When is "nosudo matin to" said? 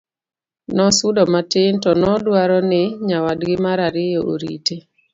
0.77-1.91